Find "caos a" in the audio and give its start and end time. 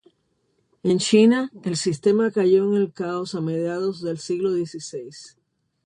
2.91-3.41